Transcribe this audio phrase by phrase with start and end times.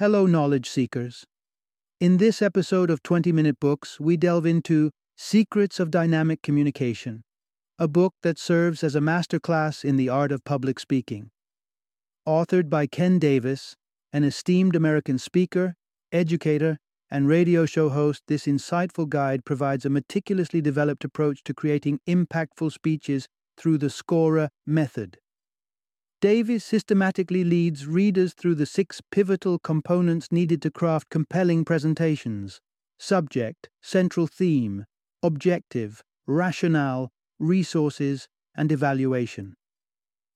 [0.00, 1.26] Hello, knowledge seekers.
[2.00, 7.22] In this episode of 20 Minute Books, we delve into Secrets of Dynamic Communication,
[7.78, 11.28] a book that serves as a masterclass in the art of public speaking.
[12.26, 13.76] Authored by Ken Davis,
[14.10, 15.74] an esteemed American speaker,
[16.10, 16.78] educator,
[17.10, 22.72] and radio show host, this insightful guide provides a meticulously developed approach to creating impactful
[22.72, 23.28] speeches
[23.58, 25.18] through the SCORRE method.
[26.20, 32.60] Davis systematically leads readers through the six pivotal components needed to craft compelling presentations
[32.98, 34.84] subject, central theme,
[35.22, 39.54] objective, rationale, resources, and evaluation.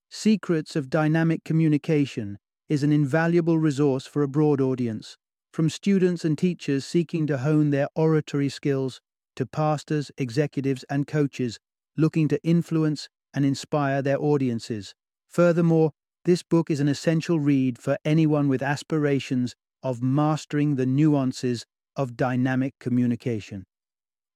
[0.08, 2.38] Secrets of Dynamic Communication
[2.70, 5.18] is an invaluable resource for a broad audience,
[5.52, 9.02] from students and teachers seeking to hone their oratory skills
[9.36, 11.58] to pastors, executives, and coaches
[11.98, 14.94] looking to influence and inspire their audiences.
[15.34, 15.90] Furthermore,
[16.24, 21.66] this book is an essential read for anyone with aspirations of mastering the nuances
[21.96, 23.64] of dynamic communication.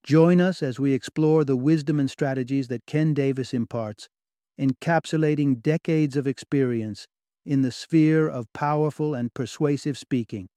[0.03, 4.09] Join us as we explore the wisdom and strategies that Ken Davis imparts,
[4.61, 7.07] encapsulating decades of experience
[7.47, 10.49] in the sphere of powerful and persuasive speaking.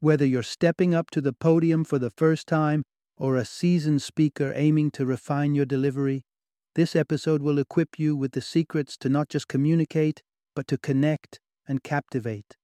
[0.00, 2.84] Whether you're stepping up to the podium for the first time
[3.18, 6.22] or a seasoned speaker aiming to refine your delivery,
[6.74, 10.22] this episode will equip you with the secrets to not just communicate,
[10.56, 12.56] but to connect and captivate.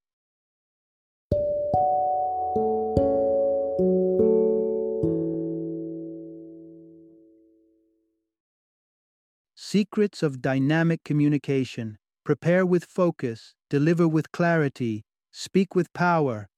[9.55, 16.49] Secrets of Dynamic Communication Prepare with focus, deliver with clarity, speak with power.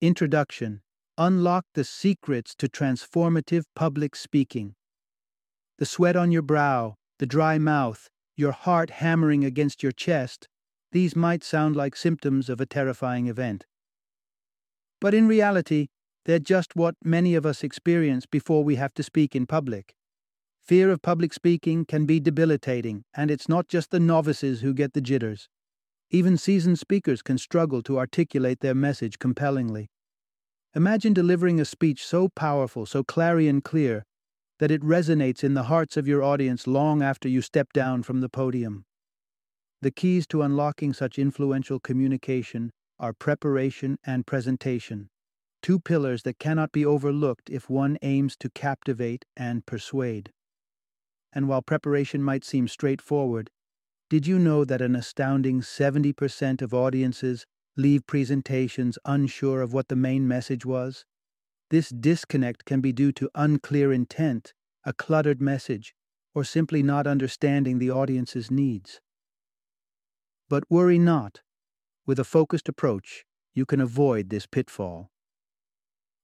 [0.00, 0.80] Introduction
[1.16, 4.74] Unlock the secrets to transformative public speaking
[5.78, 10.48] the sweat on your brow, the dry mouth, your heart hammering against your chest,
[10.92, 13.64] these might sound like symptoms of a terrifying event.
[15.00, 15.88] But in reality,
[16.24, 19.94] they're just what many of us experience before we have to speak in public.
[20.64, 24.92] Fear of public speaking can be debilitating, and it's not just the novices who get
[24.92, 25.48] the jitters.
[26.10, 29.88] Even seasoned speakers can struggle to articulate their message compellingly.
[30.74, 34.04] Imagine delivering a speech so powerful, so clarion clear,
[34.58, 38.20] that it resonates in the hearts of your audience long after you step down from
[38.20, 38.84] the podium.
[39.80, 45.08] The keys to unlocking such influential communication are preparation and presentation,
[45.62, 50.32] two pillars that cannot be overlooked if one aims to captivate and persuade.
[51.32, 53.50] And while preparation might seem straightforward,
[54.10, 57.44] did you know that an astounding 70% of audiences
[57.76, 61.04] leave presentations unsure of what the main message was?
[61.70, 65.94] This disconnect can be due to unclear intent, a cluttered message,
[66.34, 69.00] or simply not understanding the audience's needs.
[70.48, 71.42] But worry not.
[72.06, 75.10] With a focused approach, you can avoid this pitfall.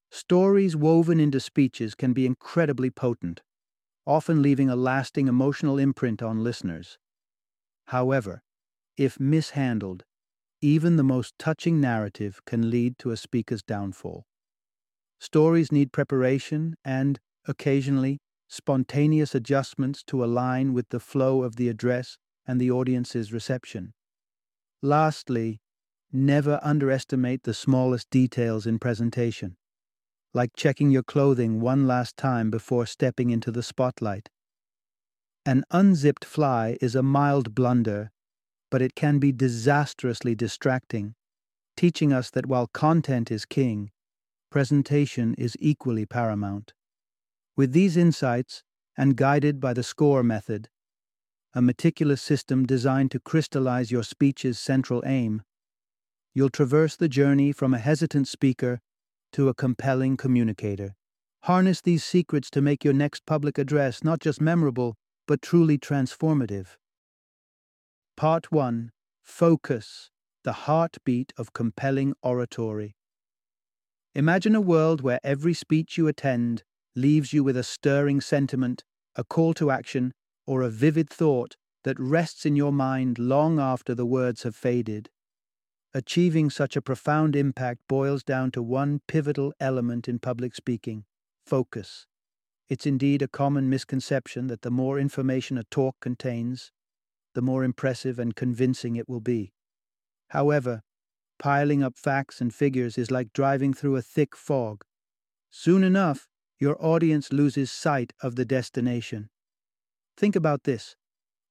[0.09, 3.43] Stories woven into speeches can be incredibly potent,
[4.05, 6.97] often leaving a lasting emotional imprint on listeners.
[7.87, 8.41] However,
[8.97, 10.05] if mishandled,
[10.61, 14.25] even the most touching narrative can lead to a speaker's downfall.
[15.19, 22.17] Stories need preparation and, occasionally, spontaneous adjustments to align with the flow of the address
[22.45, 23.93] and the audience's reception.
[24.81, 25.59] Lastly,
[26.11, 29.57] never underestimate the smallest details in presentation,
[30.33, 34.29] like checking your clothing one last time before stepping into the spotlight.
[35.45, 38.11] An unzipped fly is a mild blunder,
[38.71, 41.15] but it can be disastrously distracting,
[41.77, 43.91] teaching us that while content is king,
[44.49, 46.73] presentation is equally paramount.
[47.55, 48.63] With these insights,
[48.97, 50.69] and guided by the SCORRE method,
[51.53, 55.41] a meticulous system designed to crystallize your speech's central aim,
[56.33, 58.81] you'll traverse the journey from a hesitant speaker
[59.31, 60.95] to a compelling communicator.
[61.43, 64.95] Harness these secrets to make your next public address not just memorable,
[65.27, 66.77] but truly transformative.
[68.17, 68.91] Part 1
[69.21, 70.11] Focus,
[70.43, 72.95] the heartbeat of compelling oratory.
[74.15, 76.63] Imagine a world where every speech you attend
[76.95, 78.81] leaves you with a stirring sentiment,
[79.17, 80.13] a call to action,
[80.47, 85.09] or a vivid thought that rests in your mind long after the words have faded.
[85.93, 91.03] Achieving such a profound impact boils down to one pivotal element in public speaking
[91.45, 92.07] focus.
[92.69, 96.71] It's indeed a common misconception that the more information a talk contains,
[97.33, 99.51] the more impressive and convincing it will be.
[100.29, 100.83] However,
[101.37, 104.83] Piling up facts and figures is like driving through a thick fog.
[105.49, 106.27] Soon enough,
[106.59, 109.29] your audience loses sight of the destination.
[110.17, 110.95] Think about this.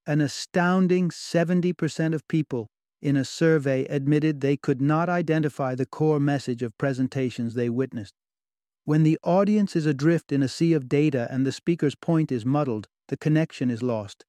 [0.07, 2.69] An astounding 70% of people
[3.03, 8.15] in a survey admitted they could not identify the core message of presentations they witnessed.
[8.87, 12.47] When the audience is adrift in a sea of data and the speaker's point is
[12.47, 14.25] muddled, the connection is lost.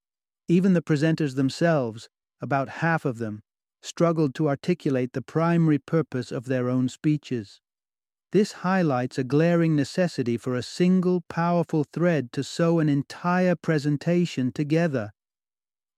[0.47, 2.09] Even the presenters themselves,
[2.41, 3.41] about half of them,
[3.85, 7.61] struggled to articulate the primary purpose of their own speeches.
[8.31, 14.51] This highlights a glaring necessity for a single powerful thread to sew an entire presentation
[14.51, 15.11] together.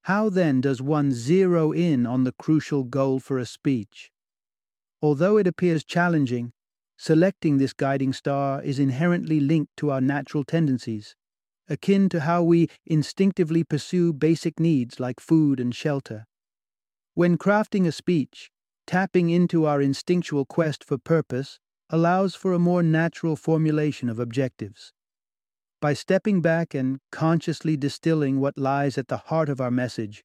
[0.04, 4.12] How then does one zero in on the crucial goal for a speech?
[5.01, 6.51] Although it appears challenging,
[7.00, 11.16] Selecting this guiding star is inherently linked to our natural tendencies,
[11.69, 16.25] akin to how we instinctively pursue basic needs like food and shelter.
[17.17, 18.51] When crafting a speech,
[18.85, 21.59] tapping into our instinctual quest for purpose
[21.89, 24.93] allows for a more natural formulation of objectives.
[25.81, 30.23] By stepping back and consciously distilling what lies at the heart of our message,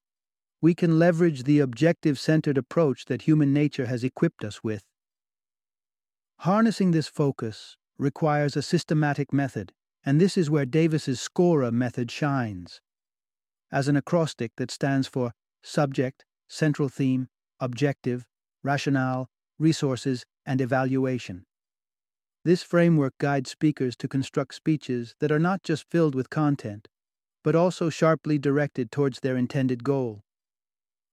[0.60, 4.84] we can leverage the objective centered approach that human nature has equipped us with.
[6.40, 9.72] Harnessing this focus requires a systematic method,
[10.04, 12.82] and this is where Davis's SCORRE method shines.
[13.72, 17.28] As an acrostic that stands for subject, central theme,
[17.60, 18.26] objective,
[18.62, 19.26] rationale,
[19.58, 21.44] resources, and evaluation.
[22.44, 26.88] This framework guides speakers to construct speeches that are not just filled with content,
[27.42, 30.20] but also sharply directed towards their intended goal.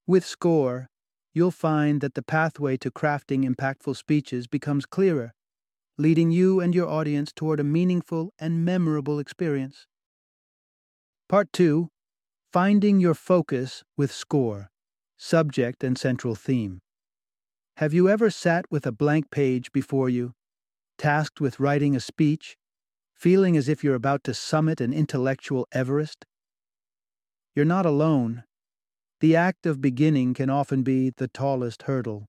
[0.05, 0.89] With SCORRE,
[1.33, 5.31] you'll find that the pathway to crafting impactful speeches becomes clearer,
[5.97, 9.87] leading you and your audience toward a meaningful and memorable experience.
[11.29, 11.87] Part 2
[12.51, 14.69] Finding Your Focus with SCORRE
[15.21, 16.79] Subject and Central Theme.
[17.75, 20.31] Have you ever sat with a blank page before you,
[20.97, 22.55] tasked with writing a speech,
[23.13, 26.25] feeling as if you're about to summit an intellectual Everest?
[27.53, 28.45] You're not alone.
[29.19, 32.27] The act of beginning can often be the tallest hurdle.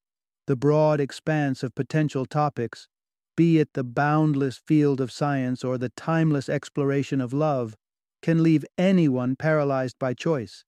[0.48, 2.88] The broad expanse of potential topics,
[3.36, 7.76] be it the boundless field of science or the timeless exploration of love,
[8.20, 10.64] can leave anyone paralyzed by choice.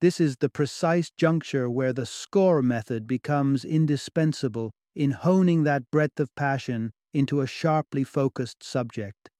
[0.00, 6.20] This is the precise juncture where the SCORRE method becomes indispensable in honing that breadth
[6.20, 9.30] of passion into a sharply focused subject.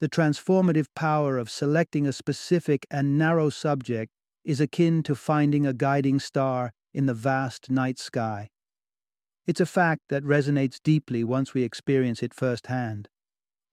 [0.00, 4.12] The transformative power of selecting a specific and narrow subject
[4.44, 8.50] is akin to finding a guiding star in the vast night sky.
[9.46, 13.08] It's a fact that resonates deeply once we experience it firsthand.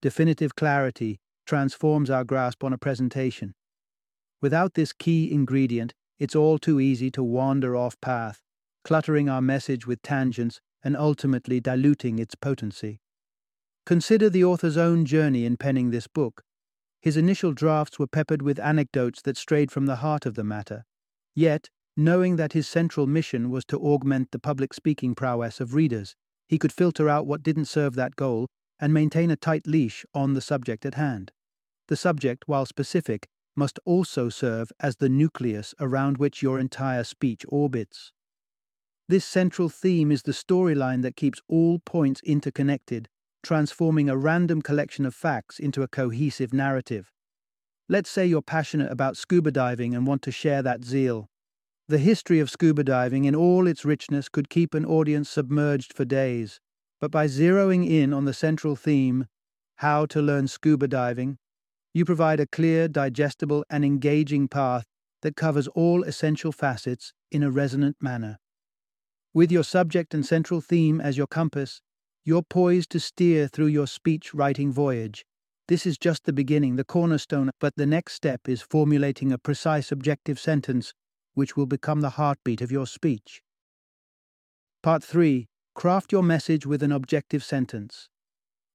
[0.00, 3.54] Definitive clarity transforms our grasp on a presentation.
[4.42, 8.42] Without this key ingredient, it's all too easy to wander off path,
[8.84, 13.00] cluttering our message with tangents and ultimately diluting its potency.
[13.86, 16.42] Consider the author's own journey in penning this book.
[17.00, 20.84] His initial drafts were peppered with anecdotes that strayed from the heart of the matter.
[21.34, 26.16] Yet, knowing that his central mission was to augment the public speaking prowess of readers,
[26.48, 28.48] he could filter out what didn't serve that goal
[28.80, 31.30] and maintain a tight leash on the subject at hand.
[31.88, 37.44] The subject, while specific, must also serve as the nucleus around which your entire speech
[37.48, 38.12] orbits.
[39.08, 43.08] This central theme is the storyline that keeps all points interconnected
[43.42, 47.12] transforming a random collection of facts into a cohesive narrative.
[47.88, 51.28] Let's say you're passionate about scuba diving and want to share that zeal.
[51.88, 56.04] The history of scuba diving in all its richness could keep an audience submerged for
[56.04, 56.60] days,
[57.00, 59.26] but by zeroing in on the central theme,
[59.76, 61.38] how to learn scuba diving,
[61.94, 64.84] you provide a clear, digestible, and engaging path
[65.22, 68.38] that covers all essential facets in a resonant manner.
[69.34, 71.80] With your subject and central theme as your compass,
[72.24, 75.24] you're poised to steer through your speech writing voyage.
[75.68, 79.90] This is just the beginning, the cornerstone, but the next step is formulating a precise
[79.90, 80.92] objective sentence
[81.34, 83.42] which will become the heartbeat of your speech.
[84.82, 88.10] Part 3 Craft your message with an objective sentence.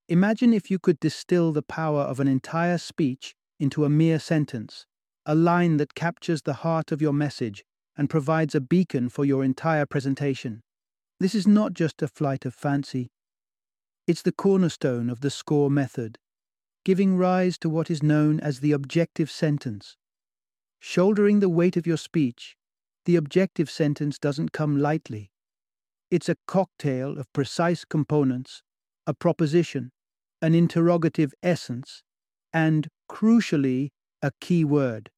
[0.09, 4.85] Imagine if you could distill the power of an entire speech into a mere sentence,
[5.25, 7.65] a line that captures the heart of your message
[7.97, 10.61] and provides a beacon for your entire presentation.
[11.19, 13.09] This is not just a flight of fancy,
[14.07, 16.17] it's the cornerstone of the SCORRE method,
[16.85, 19.97] giving rise to what is known as the objective sentence.
[20.79, 22.55] Shouldering the weight of your speech,
[23.03, 25.31] the objective sentence doesn't come lightly.
[26.09, 28.63] It's a cocktail of precise components,
[29.05, 29.91] a proposition,
[30.41, 32.03] an interrogative essence,
[32.53, 33.89] and, crucially,
[34.21, 35.09] a key word.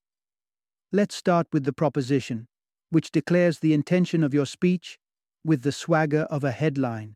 [0.91, 2.47] Let's start with the proposition,
[2.89, 4.97] which declares the intention of your speech
[5.43, 7.15] with the swagger of a headline.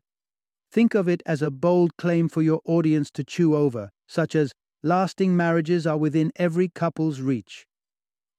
[0.70, 4.52] Think of it as a bold claim for your audience to chew over, such as,
[4.82, 7.66] lasting marriages are within every couple's reach.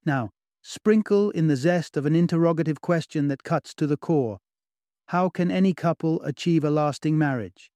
[0.06, 0.32] Now,
[0.62, 4.40] sprinkle in the zest of an interrogative question that cuts to the core.
[5.08, 7.72] How can any couple achieve a lasting marriage?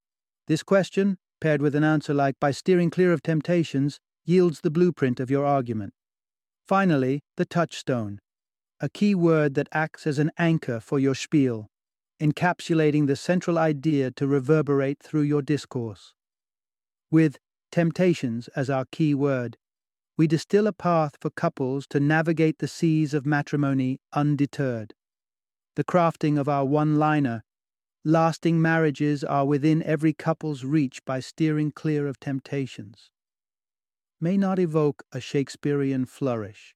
[0.47, 5.19] This question, paired with an answer like by steering clear of temptations, yields the blueprint
[5.19, 5.93] of your argument.
[6.67, 8.19] Finally, the touchstone,
[8.79, 11.67] a key word that acts as an anchor for your spiel,
[12.21, 16.13] encapsulating the central idea to reverberate through your discourse.
[17.11, 17.37] With
[17.71, 19.57] temptations as our key word,
[20.17, 24.93] we distill a path for couples to navigate the seas of matrimony undeterred.
[25.75, 27.43] The crafting of our one liner
[28.05, 33.11] lasting marriages are within every couple's reach by steering clear of temptations.
[34.21, 36.75] May not evoke a Shakespearean flourish,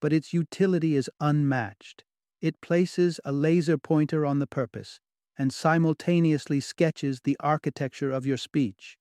[0.00, 2.04] but its utility is unmatched.
[2.40, 5.00] It places a laser pointer on the purpose
[5.38, 8.96] and simultaneously sketches the architecture of your speech.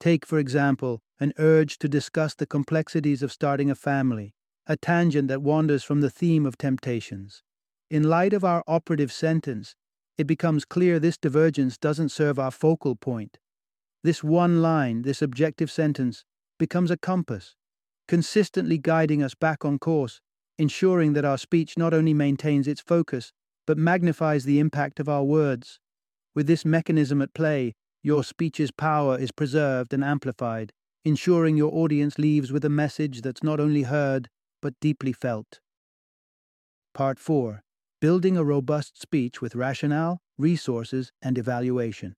[0.00, 4.34] Take, for example, an urge to discuss the complexities of starting a family,
[4.66, 7.42] a tangent that wanders from the theme of temptations.
[7.88, 9.76] In light of our operative sentence,
[10.18, 13.38] it becomes clear this divergence doesn't serve our focal point.
[14.02, 16.24] This one line, this objective sentence,
[16.58, 17.54] becomes a compass,
[18.08, 20.20] consistently guiding us back on course,
[20.58, 23.32] ensuring that our speech not only maintains its focus,
[23.66, 25.80] but magnifies the impact of our words.
[26.34, 30.72] With this mechanism at play, your speech's power is preserved and amplified,
[31.04, 34.28] ensuring your audience leaves with a message that's not only heard,
[34.62, 35.60] but deeply felt.
[36.94, 37.62] Part 4
[38.00, 42.14] Building a robust speech with rationale, resources, and evaluation.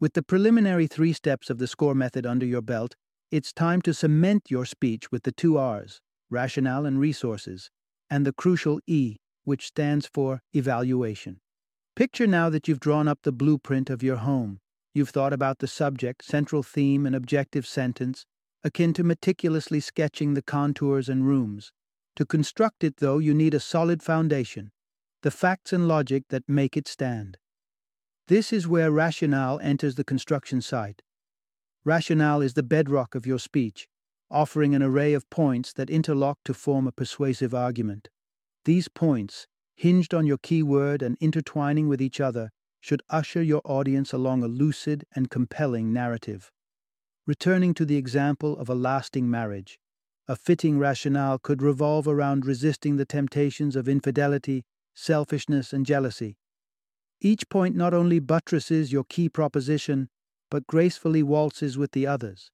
[0.00, 2.96] With the preliminary three steps of the SCORRE method under your belt,
[3.30, 7.70] it's time to cement your speech with the two R's rationale and resources,
[8.08, 11.40] and the crucial E, which stands for evaluation.
[11.96, 14.60] Picture now that you've drawn up the blueprint of your home,
[14.92, 18.26] You've thought about the subject, central theme, and objective sentence,
[18.64, 21.72] akin to meticulously sketching the contours and rooms.
[22.16, 24.72] To construct it, though, you need a solid foundation,
[25.22, 27.36] the facts and logic that make it stand.
[28.28, 31.02] This is where rationale enters the construction site.
[31.84, 33.88] Rationale is the bedrock of your speech,
[34.30, 38.08] offering an array of points that interlock to form a persuasive argument.
[38.64, 42.50] These points, hinged on your keyword and intertwining with each other,
[42.80, 46.50] should usher your audience along a lucid and compelling narrative.
[47.26, 49.78] Returning to the example of a lasting marriage,
[50.28, 54.64] a fitting rationale could revolve around resisting the temptations of infidelity,
[55.00, 56.36] selfishness, and jealousy.
[57.20, 60.08] Each point not only buttresses your key proposition,
[60.50, 62.50] but gracefully waltzes with the others,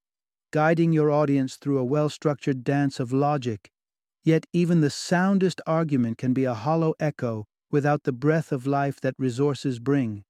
[0.50, 3.70] guiding your audience through a well structured dance of logic.
[4.24, 9.00] Yet even the soundest argument can be a hollow echo without the breath of life
[9.00, 10.24] that resources bring.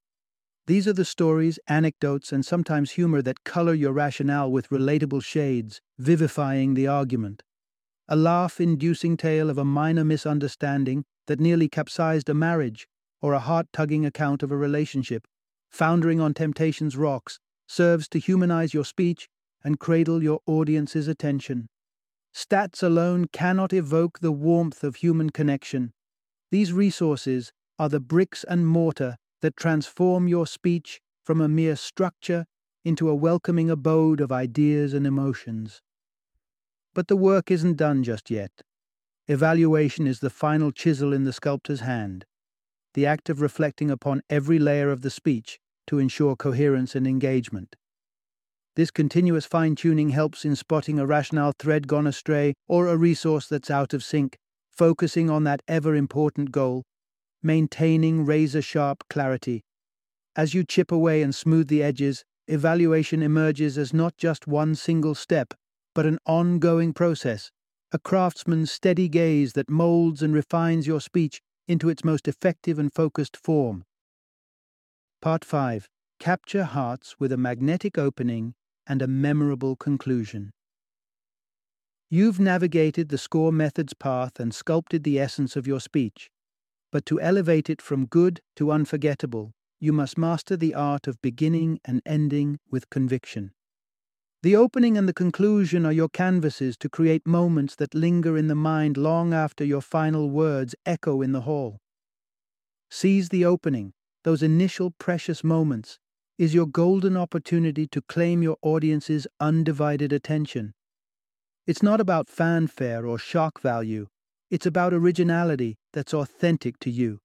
[0.66, 5.80] These are the stories, anecdotes, and sometimes humor that color your rationale with relatable shades,
[5.98, 7.42] vivifying the argument.
[8.08, 12.86] A laugh inducing tale of a minor misunderstanding that nearly capsized a marriage,
[13.20, 15.26] or a heart tugging account of a relationship,
[15.70, 19.28] foundering on temptation's rocks, serves to humanize your speech
[19.64, 21.68] and cradle your audience's attention.
[22.34, 25.92] Stats alone cannot evoke the warmth of human connection,
[26.50, 32.46] these resources are the bricks and mortar that transform your speech from a mere structure
[32.84, 35.82] into a welcoming abode of ideas and emotions.
[36.96, 38.62] But the work isn't done just yet.
[39.28, 42.24] Evaluation is the final chisel in the sculptor's hand,
[42.94, 47.76] the act of reflecting upon every layer of the speech to ensure coherence and engagement.
[48.76, 53.46] This continuous fine tuning helps in spotting a rationale thread gone astray or a resource
[53.46, 54.38] that's out of sync
[54.70, 56.82] focusing on that ever important goal,
[57.42, 59.62] maintaining razor sharp clarity.
[60.34, 65.14] As you chip away and smooth the edges, evaluation emerges as not just one single
[65.14, 65.52] step,
[65.96, 67.50] but an ongoing process,
[67.90, 72.92] a craftsman's steady gaze that molds and refines your speech into its most effective and
[72.92, 73.82] focused form.
[75.22, 75.88] Part 5
[76.20, 78.52] Capture hearts with a magnetic opening
[78.86, 80.52] and a memorable conclusion.
[82.10, 86.28] You've navigated the SCORRE method's path and sculpted the essence of your speech.
[86.92, 91.80] But to elevate it from good to unforgettable, you must master the art of beginning
[91.86, 93.52] and ending with conviction.
[94.42, 98.54] The opening and the conclusion are your canvases to create moments that linger in the
[98.54, 101.78] mind long after your final words echo in the hall.
[102.90, 103.92] Seize the opening,
[104.24, 105.98] those initial precious moments,
[106.38, 110.74] is your golden opportunity to claim your audience's undivided attention.
[111.66, 114.06] It's not about fanfare or shock value,
[114.50, 117.18] it's about originality that's authentic to you.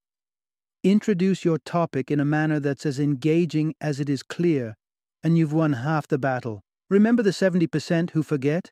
[0.83, 4.75] Introduce your topic in a manner that's as engaging as it is clear,
[5.21, 6.63] and you've won half the battle.
[6.91, 8.69] Remember the 70% who forget?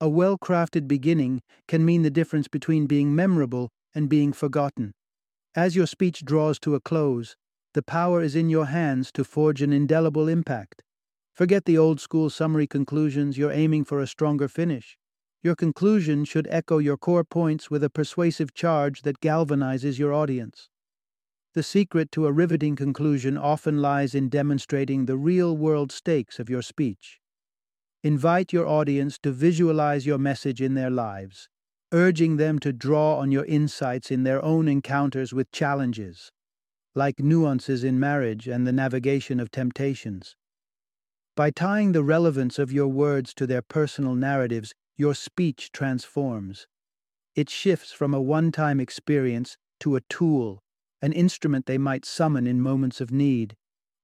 [0.00, 4.92] A well crafted beginning can mean the difference between being memorable and being forgotten.
[5.56, 7.34] As your speech draws to a close,
[7.74, 10.84] the power is in your hands to forge an indelible impact.
[11.34, 14.96] Forget the old school summary conclusions, you're aiming for a stronger finish.
[15.42, 20.68] Your conclusion should echo your core points with a persuasive charge that galvanizes your audience.
[21.54, 26.48] The secret to a riveting conclusion often lies in demonstrating the real world stakes of
[26.48, 27.18] your speech.
[28.04, 31.48] Invite your audience to visualize your message in their lives,
[31.92, 36.30] urging them to draw on your insights in their own encounters with challenges,
[36.94, 40.36] like nuances in marriage and the navigation of temptations.
[41.34, 46.68] By tying the relevance of your words to their personal narratives, your speech transforms.
[47.34, 50.60] It shifts from a one time experience to a tool,
[51.02, 53.56] an instrument they might summon in moments of need.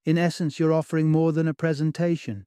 [0.04, 2.46] In essence, you're offering more than a presentation.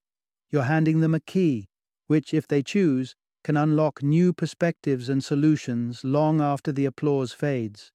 [0.50, 1.68] You're handing them a key,
[2.08, 7.92] which, if they choose, can unlock new perspectives and solutions long after the applause fades.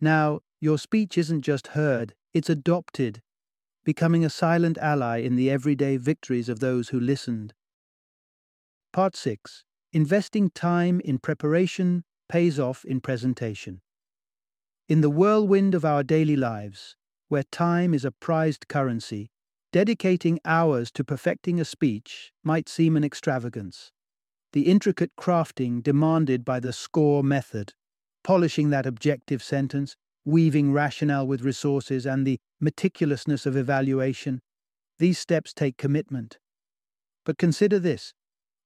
[0.00, 3.22] Now, your speech isn't just heard, it's adopted,
[3.84, 7.54] becoming a silent ally in the everyday victories of those who listened.
[8.92, 13.80] Part 6 Investing time in preparation pays off in presentation.
[14.88, 16.96] In the whirlwind of our daily lives,
[17.28, 19.30] where time is a prized currency,
[19.72, 23.90] dedicating hours to perfecting a speech might seem an extravagance.
[24.52, 27.72] The intricate crafting demanded by the SCORRE method,
[28.22, 34.40] polishing that objective sentence, weaving rationale with resources, and the meticulousness of evaluation,
[34.98, 36.38] these steps take commitment.
[37.24, 38.12] But consider this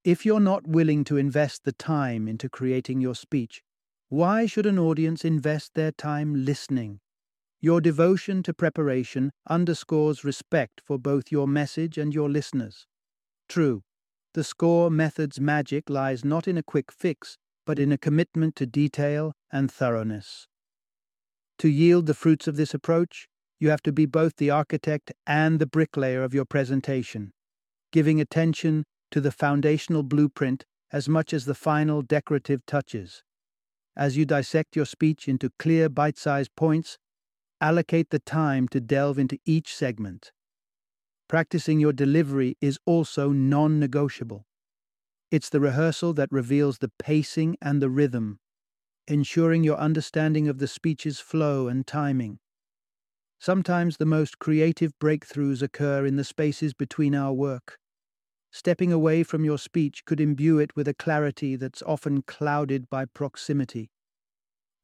[0.04, 3.62] if you're not willing to invest the time into creating your speech,
[4.08, 7.00] why should an audience invest their time listening?
[7.60, 12.86] Your devotion to preparation underscores respect for both your message and your listeners.
[13.48, 13.82] True,
[14.34, 18.66] the SCORRE method's magic lies not in a quick fix, but in a commitment to
[18.66, 20.46] detail and thoroughness.
[21.58, 25.58] To yield the fruits of this approach, you have to be both the architect and
[25.58, 27.32] the bricklayer of your presentation,
[27.90, 33.22] giving attention to the foundational blueprint as much as the final decorative touches.
[33.96, 36.98] As you dissect your speech into clear, bite sized points,
[37.60, 40.32] allocate the time to delve into each segment.
[41.28, 44.46] Practicing your delivery is also non negotiable.
[45.30, 48.38] It's the rehearsal that reveals the pacing and the rhythm,
[49.08, 52.38] ensuring your understanding of the speech's flow and timing.
[53.38, 57.78] Sometimes the most creative breakthroughs occur in the spaces between our work.
[58.50, 63.04] Stepping away from your speech could imbue it with a clarity that's often clouded by
[63.04, 63.90] proximity.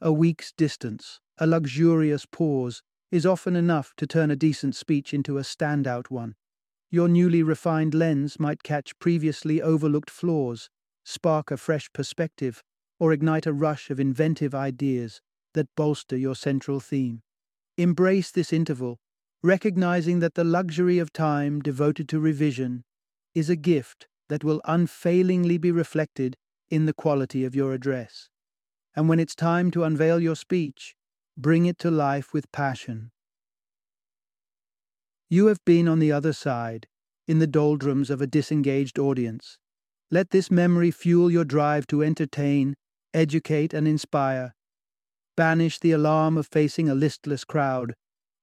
[0.00, 5.38] A week's distance, a luxurious pause, is often enough to turn a decent speech into
[5.38, 6.36] a standout one.
[6.88, 10.70] Your newly refined lens might catch previously overlooked flaws,
[11.04, 12.62] spark a fresh perspective,
[13.00, 15.20] or ignite a rush of inventive ideas
[15.54, 17.22] that bolster your central theme.
[17.76, 19.00] Embrace this interval,
[19.42, 22.84] recognizing that the luxury of time devoted to revision
[23.34, 26.36] is a gift that will unfailingly be reflected
[26.70, 28.28] in the quality of your address.
[28.94, 30.94] And when it's time to unveil your speech,
[31.36, 33.10] bring it to life with passion.
[35.30, 36.86] You have been on the other side,
[37.26, 39.58] in the doldrums of a disengaged audience.
[40.10, 42.74] Let this memory fuel your drive to entertain,
[43.14, 44.54] educate, and inspire.
[45.36, 47.94] Banish the alarm of facing a listless crowd.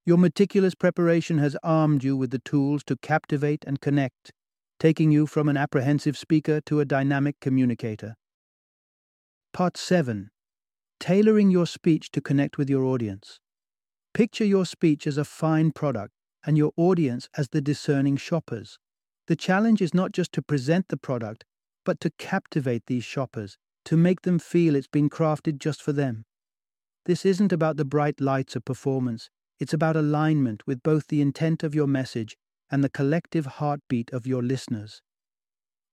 [0.06, 4.32] Your meticulous preparation has armed you with the tools to captivate and connect
[4.80, 8.15] taking you from an apprehensive speaker to a dynamic communicator.
[9.52, 10.30] Part 7
[11.00, 13.40] Tailoring your speech to connect with your audience.
[14.14, 16.14] Picture your speech as a fine product
[16.46, 18.80] and your audience as the discerning shoppers.
[19.28, 21.46] The challenge is not just to present the product,
[21.86, 26.26] but to captivate these shoppers, to make them feel it's been crafted just for them.
[27.06, 31.64] This isn't about the bright lights of performance, it's about alignment with both the intent
[31.64, 32.38] of your message
[32.70, 35.02] and the collective heartbeat of your listeners.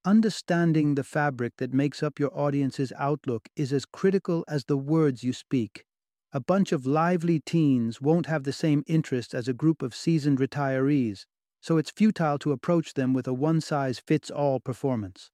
[0.06, 5.24] Understanding the fabric that makes up your audience's outlook is as critical as the words
[5.24, 5.84] you speak.
[6.32, 10.38] A bunch of lively teens won't have the same interest as a group of seasoned
[10.38, 11.24] retirees,
[11.60, 15.32] so it's futile to approach them with a one size fits all performance.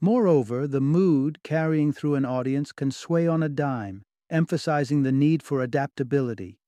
[0.00, 5.42] Moreover, the mood carrying through an audience can sway on a dime, emphasizing the need
[5.42, 6.58] for adaptability.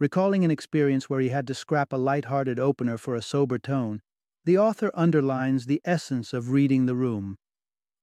[0.00, 4.00] Recalling an experience where he had to scrap a light-hearted opener for a sober tone,
[4.48, 7.36] the author underlines the essence of reading the room.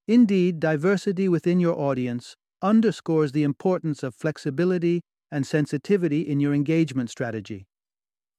[0.08, 7.10] Indeed, diversity within your audience underscores the importance of flexibility and sensitivity in your engagement
[7.10, 7.65] strategy.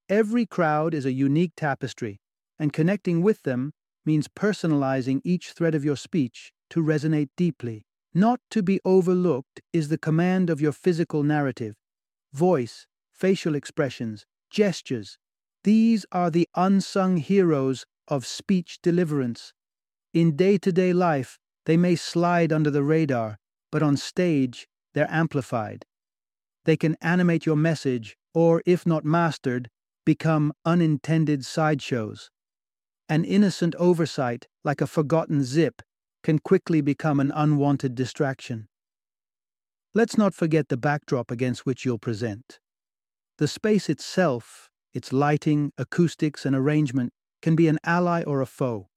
[0.09, 2.21] Every crowd is a unique tapestry,
[2.61, 3.73] and connecting with them
[4.05, 7.87] means personalizing each thread of your speech to resonate deeply.
[8.15, 11.75] Not to be overlooked is the command of your physical narrative.
[12.33, 15.19] Voice, facial expressions, gestures.
[15.65, 19.53] These are the unsung heroes of speech deliverance.
[20.15, 23.39] In day to day life, they may slide under the radar,
[23.73, 25.85] but on stage, they're amplified.
[26.65, 29.69] They can animate your message, or, if not mastered,
[30.05, 32.31] become unintended sideshows.
[33.09, 35.83] An innocent oversight, like a forgotten zip,
[36.23, 38.69] can quickly become an unwanted distraction.
[39.95, 42.59] Let's not forget the backdrop against which you'll present.
[43.39, 48.89] The space itself, its lighting, acoustics, and arrangement, can be an ally or a foe.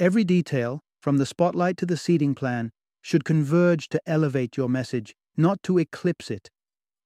[0.00, 2.70] Every detail, from the spotlight to the seating plan,
[3.02, 6.50] should converge to elevate your message, not to eclipse it.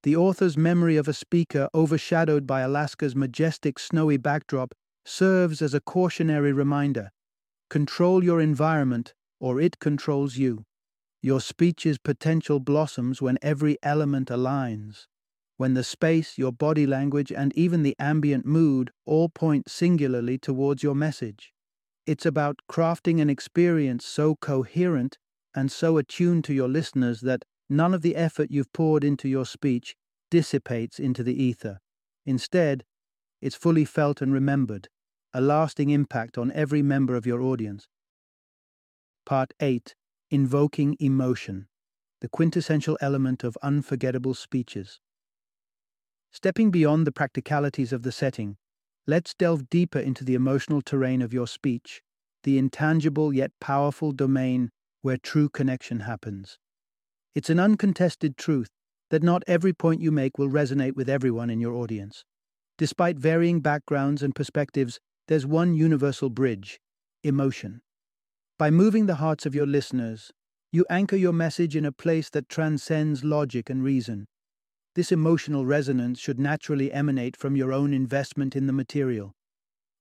[0.03, 5.81] The author's memory of a speaker overshadowed by Alaska's majestic snowy backdrop serves as a
[5.81, 7.11] cautionary reminder.
[7.71, 10.65] Control your environment, or it controls you.
[11.23, 15.07] Your speech's potential blossoms when every element aligns.
[15.57, 20.83] When the space, your body language, and even the ambient mood all point singularly towards
[20.83, 21.53] your message.
[22.07, 25.19] It's about crafting an experience so coherent
[25.55, 29.47] and so attuned to your listeners that none of the effort you've poured into your
[29.47, 29.97] speech
[30.31, 31.79] dissipates into the ether.
[32.27, 32.85] Instead,
[33.41, 34.89] it's fully felt and remembered,
[35.33, 37.89] a lasting impact on every member of your audience.
[39.25, 39.95] Part 8
[40.31, 41.69] Invoking Emotion,
[42.21, 45.01] the quintessential element of unforgettable speeches.
[46.33, 48.57] Stepping beyond the practicalities of the setting,
[49.07, 52.03] let's delve deeper into the emotional terrain of your speech,
[52.43, 54.71] the intangible yet powerful domain
[55.03, 56.59] where true connection happens.
[57.35, 58.69] It's an uncontested truth
[59.11, 62.25] that not every point you make will resonate with everyone in your audience.
[62.79, 66.79] Despite varying backgrounds and perspectives, there's one universal bridge
[67.23, 67.81] emotion.
[68.59, 70.31] By moving the hearts of your listeners,
[70.73, 74.27] you anchor your message in a place that transcends logic and reason.
[74.97, 79.35] This emotional resonance should naturally emanate from your own investment in the material.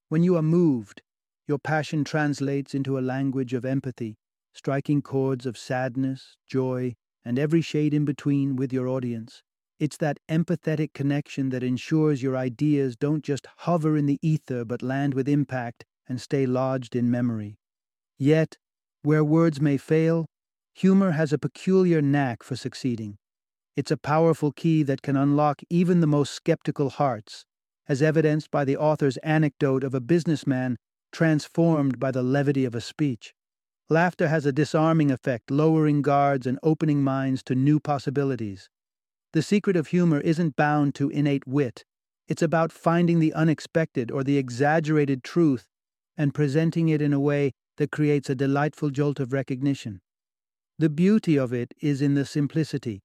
[0.08, 1.02] When you are moved,
[1.46, 4.16] your passion translates into a language of empathy,
[4.54, 6.94] striking chords of sadness, joy,
[7.26, 9.42] and every shade in between with your audience.
[9.78, 14.80] It's that empathetic connection that ensures your ideas don't just hover in the ether but
[14.80, 17.58] land with impact and stay lodged in memory.
[18.18, 18.56] Yet,
[19.02, 20.24] where words may fail,
[20.72, 23.18] humor has a peculiar knack for succeeding.
[23.76, 27.44] It's a powerful key that can unlock even the most skeptical hearts,
[27.86, 30.78] as evidenced by the author's anecdote of a businessman
[31.12, 33.34] transformed by the levity of a speech.
[33.90, 38.70] Laughter has a disarming effect, lowering guards and opening minds to new possibilities.
[39.34, 41.84] The secret of humor isn't bound to innate wit.
[42.28, 45.68] It's about finding the unexpected or the exaggerated truth
[46.16, 50.00] and presenting it in a way that creates a delightful jolt of recognition.
[50.78, 53.02] The beauty of it is in the simplicity.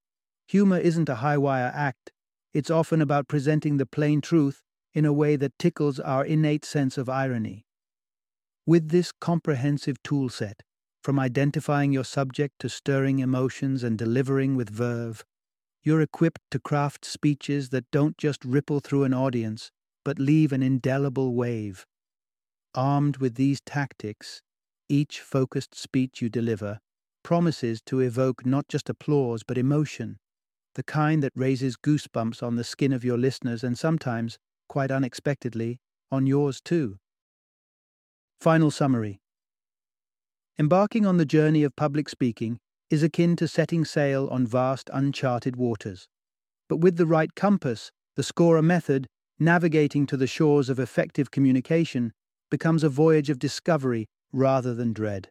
[0.52, 2.12] Humor isn't a high wire act,
[2.54, 6.98] it's often about presenting the plain truth in a way that tickles our innate sense
[6.98, 7.64] of irony.
[8.66, 10.64] With this comprehensive tool set,
[11.02, 15.24] from identifying your subject to stirring emotions and delivering with verve,
[15.84, 19.72] you're equipped to craft speeches that don't just ripple through an audience,
[20.04, 21.86] but leave an indelible wave.
[22.76, 24.42] Armed with these tactics,
[24.90, 26.82] each focused speech you deliver
[27.24, 30.18] promises to evoke not just applause but emotion,
[30.76, 34.38] the kind that raises goosebumps on the skin of your listeners and sometimes,
[34.70, 35.80] quite unexpectedly,
[36.12, 36.98] on yours too.
[38.40, 39.20] Final summary
[40.58, 45.56] Embarking on the journey of public speaking is akin to setting sail on vast uncharted
[45.56, 46.08] waters.
[46.68, 49.08] But with the right compass, the SCORRE method,
[49.40, 52.12] navigating to the shores of effective communication,
[52.50, 55.30] becomes a voyage of discovery rather than dread.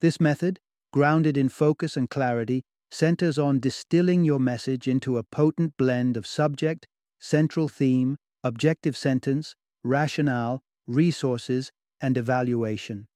[0.00, 0.58] This method,
[0.92, 6.26] grounded in focus and clarity, centers on distilling your message into a potent blend of
[6.26, 6.86] subject,
[7.18, 13.06] central theme, objective sentence, rationale, resources, and evaluation.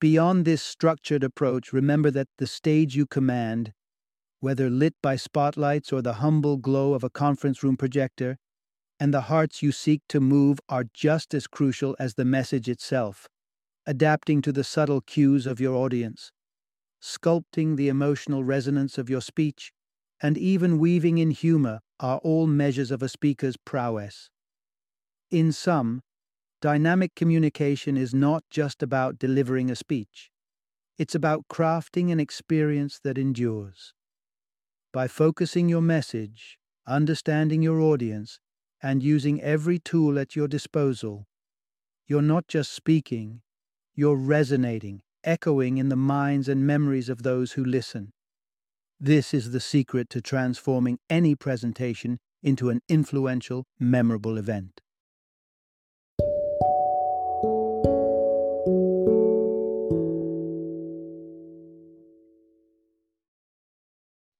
[0.00, 3.72] Beyond this structured approach, remember that the stage you command,
[4.40, 8.36] whether lit by spotlights or the humble glow of a conference room projector,
[8.98, 13.28] and the hearts you seek to move are just as crucial as the message itself
[13.86, 16.32] adapting to the subtle cues of your audience,
[17.02, 19.72] sculpting the emotional resonance of your speech,
[20.22, 24.30] and even weaving in humor are all measures of a speaker's prowess.
[25.30, 26.02] In sum,
[26.60, 30.30] dynamic communication is not just about delivering a speech,
[30.98, 33.92] it's about crafting an experience that endures.
[34.92, 38.40] By focusing your message, understanding your audience,
[38.82, 41.26] and using every tool at your disposal,
[42.06, 43.42] you're not just speaking,
[43.94, 48.12] you're resonating, echoing in the minds and memories of those who listen.
[48.98, 54.80] This is the secret to transforming any presentation into an influential, memorable event.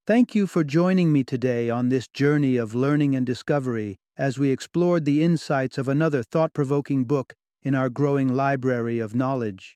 [0.06, 4.50] Thank you for joining me today on this journey of learning and discovery as we
[4.50, 9.75] explored the insights of another thought provoking book in our growing library of knowledge.